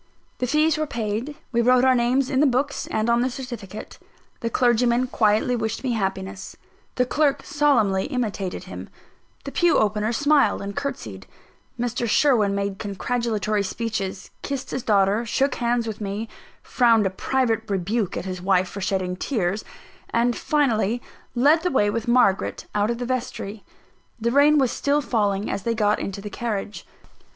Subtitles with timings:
[0.39, 3.99] The fees were paid; we wrote our names in the books and on the certificate;
[4.39, 6.55] the clergyman quietly wished me happiness;
[6.95, 8.89] the clerk solemnly imitated him;
[9.43, 11.27] the pew opener smiled and curtseyed;
[11.79, 12.09] Mr.
[12.09, 16.27] Sherwin made congratulatory speeches, kissed his daughter, shook hands with me,
[16.63, 19.63] frowned a private rebuke at his wife for shedding tears,
[20.09, 20.99] and, finally,
[21.35, 23.63] led the way with Margaret out of the vestry.
[24.19, 26.87] The rain was still falling, as they got into the carriage.